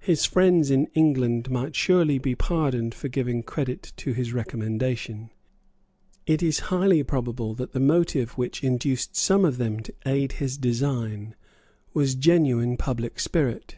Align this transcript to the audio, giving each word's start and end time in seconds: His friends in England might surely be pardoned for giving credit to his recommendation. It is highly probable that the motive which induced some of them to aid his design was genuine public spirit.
His 0.00 0.26
friends 0.26 0.70
in 0.70 0.84
England 0.92 1.48
might 1.50 1.74
surely 1.74 2.18
be 2.18 2.34
pardoned 2.34 2.94
for 2.94 3.08
giving 3.08 3.42
credit 3.42 3.94
to 3.96 4.12
his 4.12 4.34
recommendation. 4.34 5.30
It 6.26 6.42
is 6.42 6.58
highly 6.68 7.02
probable 7.02 7.54
that 7.54 7.72
the 7.72 7.80
motive 7.80 8.36
which 8.36 8.62
induced 8.62 9.16
some 9.16 9.46
of 9.46 9.56
them 9.56 9.80
to 9.80 9.94
aid 10.04 10.32
his 10.32 10.58
design 10.58 11.34
was 11.94 12.16
genuine 12.16 12.76
public 12.76 13.18
spirit. 13.18 13.76